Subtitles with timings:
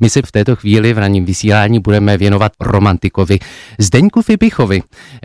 [0.00, 3.38] My se v této chvíli v ranním vysílání budeme věnovat romantikovi
[3.78, 4.82] Zdeňku Fibichovi,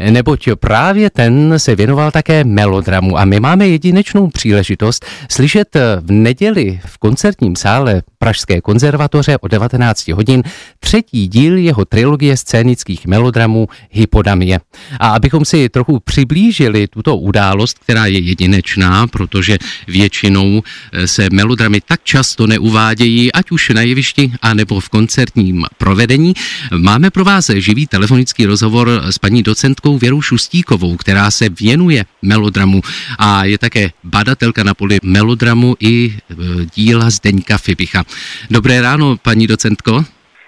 [0.10, 6.80] neboť právě ten se věnoval také melodramu a my máme jedinečnou příležitost slyšet v neděli
[6.86, 10.44] v koncertním sále Pražské konzervatoře o 19 hodin
[10.80, 14.60] třetí díl jeho trilogie scénických melodramů Hypodamie.
[15.00, 19.58] A abychom si trochu přiblížili tuto událost, která je jedinečná, protože
[19.88, 26.34] většinou eh, se melodramy tak často neuvádějí, ať už na jevišti, anebo v koncertním provedení,
[26.74, 32.82] máme pro vás živý telefonický rozhovor s paní docentkou Věrou Šustíkovou, která se věnuje melodramu
[33.20, 36.36] a je také badatelka na poli melodramu i eh,
[36.76, 38.04] díla Zdeňka Fibicha.
[38.50, 40.06] Dobré ráno, paní docentko.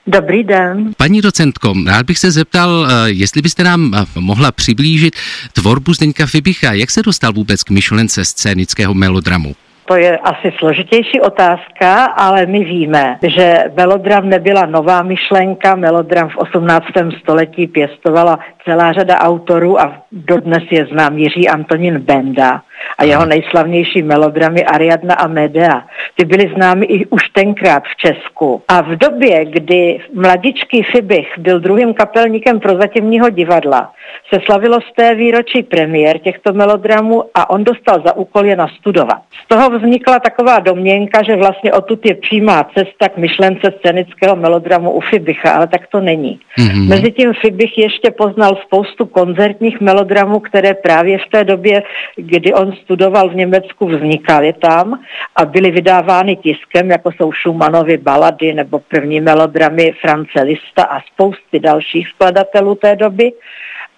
[0.07, 0.93] Dobrý den.
[0.97, 5.15] Paní docentko, rád bych se zeptal, eh, jestli byste nám eh, mohla přiblížit
[5.53, 6.73] tvorbu Zdeňka Fibicha.
[6.73, 9.55] Jak se dostal vůbec k myšlence scénického melodramu?
[9.89, 15.75] To je asi složitější otázka, ale my víme, že melodram nebyla nová myšlenka.
[15.75, 16.85] Melodram v 18.
[17.19, 22.61] století pěstovala celá řada autorů a dodnes je znám Jiří Antonín Benda
[22.97, 25.83] a jeho nejslavnější melodramy Ariadna a Medea.
[26.15, 28.61] Ty byly známy i už tenkrát v Česku.
[28.67, 33.91] A v době, kdy mladičký Fibich byl druhým kapelníkem prozatímního divadla,
[34.33, 39.17] se slavilo z té výročí premiér těchto melodramů a on dostal za úkol je nastudovat.
[39.45, 44.91] Z toho vznikla taková domněnka, že vlastně odtud je přímá cesta k myšlence scénického melodramu
[44.91, 46.39] u Fibicha, ale tak to není.
[46.59, 46.87] Mm-hmm.
[46.87, 51.83] Mezitím Fibich ještě poznal spoustu koncertních melodramů, které právě v té době,
[52.15, 54.99] kdy on studoval v Německu, vznikaly tam
[55.35, 61.59] a byly vydávány tiskem, jako jsou Schumannovy balady nebo první melodramy France Lista a spousty
[61.59, 63.31] dalších skladatelů té doby.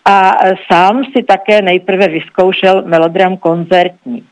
[0.05, 0.31] A
[0.71, 4.23] sám si také nejprve vyzkoušel melodram koncertní.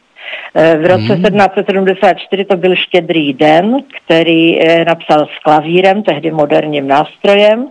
[0.56, 1.24] E, v roce hmm.
[1.24, 7.68] 1774 to byl Štědrý den, který e, napsal s klavírem, tehdy moderním nástrojem,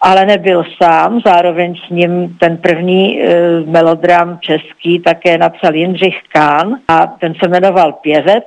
[0.00, 6.74] ale nebyl sám, zároveň s ním ten první e, melodram český také napsal Jindřich Kahn
[6.88, 8.44] a ten se jmenoval Pěvec,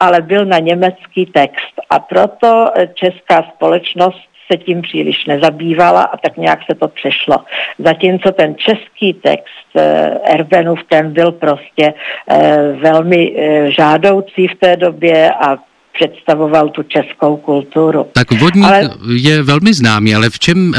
[0.00, 6.36] ale byl na německý text a proto česká společnost se tím příliš nezabývala a tak
[6.36, 7.36] nějak se to přešlo.
[7.78, 11.94] Zatímco ten český text eh, Erbenův, ten byl prostě
[12.30, 15.56] eh, velmi eh, žádoucí v té době a
[15.92, 18.06] představoval tu českou kulturu.
[18.12, 18.90] Tak vodník ale...
[19.16, 20.72] je velmi známý, ale v čem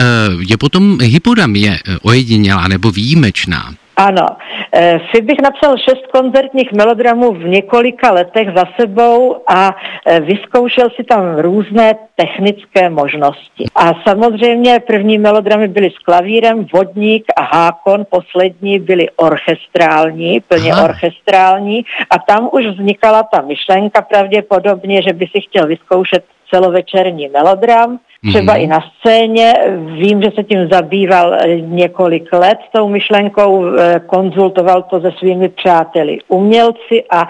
[0.49, 3.73] je potom hypodamie ojedinělá nebo výjimečná?
[3.97, 4.25] Ano.
[4.71, 9.75] E, Fibich napsal šest koncertních melodramů v několika letech za sebou a
[10.05, 13.65] e, vyzkoušel si tam různé technické možnosti.
[13.75, 20.83] A samozřejmě první melodramy byly s klavírem, Vodník a Hákon, poslední byly orchestrální, plně Aha.
[20.83, 27.99] orchestrální a tam už vznikala ta myšlenka pravděpodobně, že by si chtěl vyzkoušet celovečerní melodram,
[28.29, 28.63] třeba mm-hmm.
[28.63, 29.53] i na scéně.
[29.77, 36.17] Vím, že se tím zabýval několik let tou myšlenkou, eh, konzultoval to se svými přáteli
[36.27, 37.27] umělci a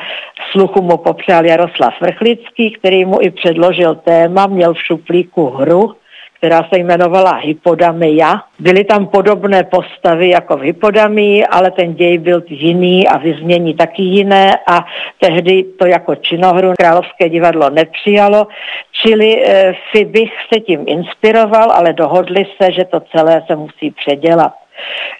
[0.51, 5.95] sluchu mu popřál Jaroslav Vrchlický, který mu i předložil téma, měl v šuplíku hru,
[6.37, 8.41] která se jmenovala Hypodamia.
[8.59, 14.03] Byly tam podobné postavy jako v Hypodamii, ale ten děj byl jiný a vyznění taky
[14.03, 14.85] jiné a
[15.19, 18.47] tehdy to jako činohru Královské divadlo nepřijalo,
[18.91, 24.53] čili e, Fibich se tím inspiroval, ale dohodli se, že to celé se musí předělat.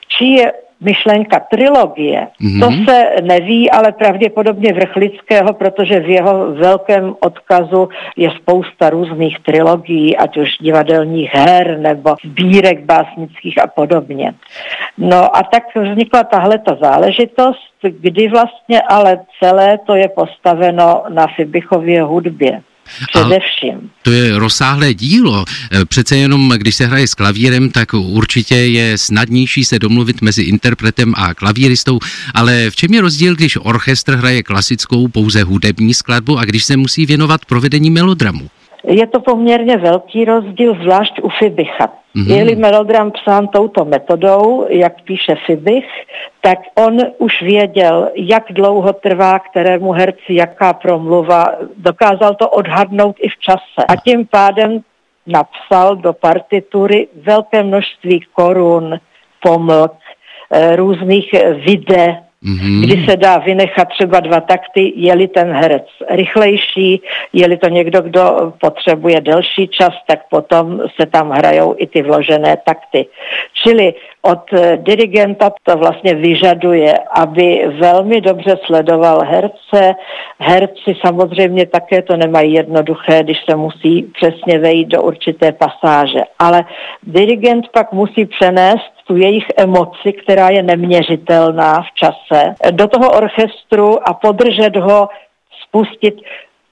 [0.07, 2.27] Čí je myšlenka trilogie.
[2.41, 2.59] Mm-hmm.
[2.59, 10.17] To se neví, ale pravděpodobně Vrchlického, protože v jeho velkém odkazu je spousta různých trilogií,
[10.17, 14.33] ať už divadelních her nebo sbírek básnických a podobně.
[14.97, 21.27] No a tak vznikla tahle ta záležitost, kdy vlastně ale celé to je postaveno na
[21.27, 22.61] Fibichově hudbě.
[23.13, 23.89] Především.
[24.01, 25.45] To je rozsáhlé dílo.
[25.71, 30.41] E, přece jenom, když se hraje s klavírem, tak určitě je snadnější se domluvit mezi
[30.41, 31.99] interpretem a klavíristou,
[32.33, 36.77] ale v čem je rozdíl, když orchestr hraje klasickou pouze hudební skladbu a když se
[36.77, 38.49] musí věnovat provedení melodramu?
[38.87, 41.87] Je to poměrně velký rozdíl, zvlášť u Fibicha.
[41.87, 42.35] Mm-hmm.
[42.35, 45.85] Je-li melodram psán touto metodou, jak píše Fibich,
[46.41, 51.45] tak on už věděl, jak dlouho trvá kterému herci, jaká promluva,
[51.77, 53.85] dokázal to odhadnout i v čase.
[53.87, 54.79] A tím pádem
[55.27, 58.99] napsal do partitury velké množství korun,
[59.41, 59.93] pomlk,
[60.51, 61.31] eh, různých
[61.65, 62.81] vide, mm-hmm.
[62.81, 67.01] kdy se dá vynechat třeba dva takty, je-li ten herec rychlejší,
[67.33, 72.57] je-li to někdo, kdo potřebuje delší čas, tak potom se tam hrajou i ty vložené
[72.65, 73.05] takty.
[73.63, 79.95] Čili od eh, dirigenta to vlastně vyžaduje, aby velmi dobře sledoval herce.
[80.39, 86.65] Herci samozřejmě také to nemají jednoduché, když se musí přesně vejít do určité pasáže, ale
[87.03, 94.09] dirigent pak musí přenést tu jejich emoci, která je neměřitelná v čase, do toho orchestru
[94.09, 95.09] a podržet ho,
[95.63, 96.15] spustit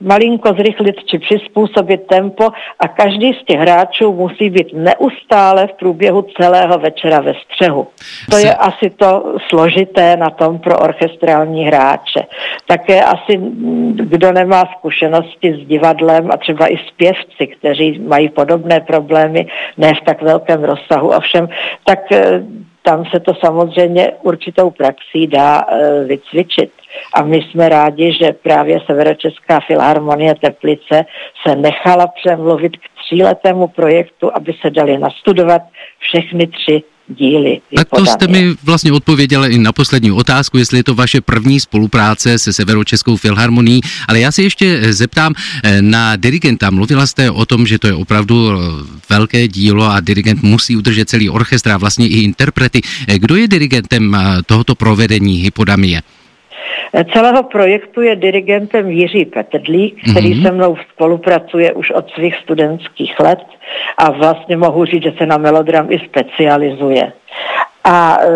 [0.05, 2.49] malinko zrychlit či přizpůsobit tempo
[2.79, 7.87] a každý z těch hráčů musí být neustále v průběhu celého večera ve střehu.
[8.29, 12.21] To je asi to složité na tom pro orchestrální hráče.
[12.67, 13.39] Také asi
[13.93, 19.47] kdo nemá zkušenosti s divadlem a třeba i zpěvci, kteří mají podobné problémy,
[19.77, 21.49] ne v tak velkém rozsahu, ovšem,
[21.83, 22.43] tak eh,
[22.85, 26.71] tam se to samozřejmě určitou praxí dá e, vycvičit.
[27.13, 31.05] A my jsme rádi, že právě Severočeská filharmonie Teplice
[31.47, 35.61] se nechala přemluvit k tříletému projektu, aby se dali nastudovat
[35.99, 37.61] všechny tři díly.
[37.75, 41.59] Tak to jste mi vlastně odpověděla i na poslední otázku, jestli je to vaše první
[41.59, 46.69] spolupráce se Severočeskou filharmonií, ale já se ještě zeptám eh, na dirigenta.
[46.69, 48.57] Mluvila jste o tom, že to je opravdu eh,
[49.09, 52.81] velké dílo a dirigent musí udržet celý orchestr a vlastně i interprety.
[53.07, 56.01] Eh, kdo je dirigentem tohoto provedení hypodamie?
[57.13, 60.43] Celého projektu je dirigentem Jiří Petrdlík, který mm-hmm.
[60.43, 63.39] se mnou spolupracuje už od svých studentských let
[63.97, 67.13] a vlastně mohu říct, že se na melodram i specializuje.
[67.83, 68.27] A e,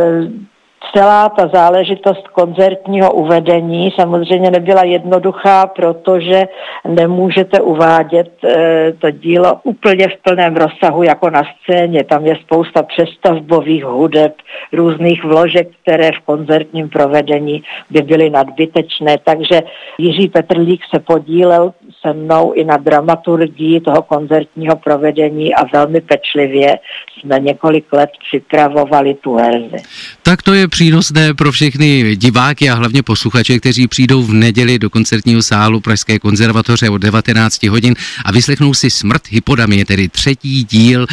[0.95, 6.47] celá ta záležitost koncertního uvedení samozřejmě nebyla jednoduchá, protože
[6.87, 12.03] nemůžete uvádět e, to dílo úplně v plném rozsahu jako na scéně.
[12.03, 14.33] Tam je spousta přestavbových hudeb,
[14.73, 19.17] různých vložek, které v koncertním provedení by byly nadbytečné.
[19.23, 19.61] Takže
[19.97, 26.79] Jiří Petrlík se podílel se mnou i na dramaturgii toho koncertního provedení a velmi pečlivě
[27.19, 29.77] jsme několik let připravovali tu verzi.
[30.23, 34.89] Tak to je přínosné pro všechny diváky a hlavně posluchače, kteří přijdou v neděli do
[34.89, 37.95] koncertního sálu Pražské konzervatoře od 19 hodin
[38.25, 41.07] a vyslechnou si Smrt hypodamie, tedy třetí díl e,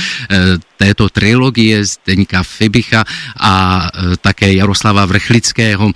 [0.76, 3.04] této trilogie Zdeňka Fibicha
[3.40, 5.90] a e, také Jaroslava Vrchlického.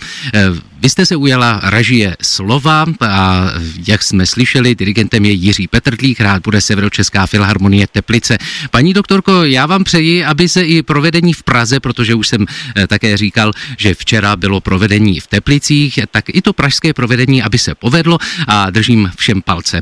[0.83, 3.47] Vy jste se ujala režie slova a
[3.89, 8.39] jak jsme slyšeli, dirigentem je Jiří Petrtlík, rád bude Severočeská filharmonie Teplice.
[8.71, 12.47] Paní doktorko, já vám přeji, aby se i provedení v Praze, protože už jsem
[12.77, 17.59] eh, také říkal, že včera bylo provedení v Teplicích, tak i to pražské provedení, aby
[17.59, 18.19] se povedlo
[18.49, 19.81] a držím všem palce.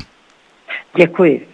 [0.97, 1.47] Děkuji.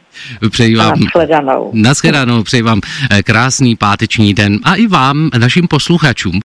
[0.50, 1.72] Přeji vám, nashledanou.
[1.74, 2.82] Nashledanou, přeji vám
[3.12, 6.34] eh, krásný páteční den a i vám, našim posluchačům.